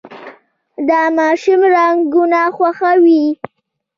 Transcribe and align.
دا 0.89 1.01
ماشوم 1.17 1.61
رنګونه 1.75 2.41
خوښوي. 2.55 3.25